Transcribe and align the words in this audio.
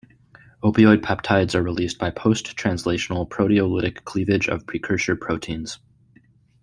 Opioid 0.63 1.01
peptides 1.01 1.53
are 1.53 1.61
released 1.61 1.99
by 1.99 2.09
post-translational 2.09 3.29
proteolytic 3.29 4.03
cleavage 4.03 4.47
of 4.47 4.65
precursor 4.65 5.15
proteins. 5.15 5.77